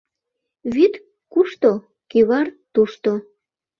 Вӱд 0.73 0.93
кушто— 1.33 1.71
кӱвар 2.11 2.47
тушто. 2.73 3.11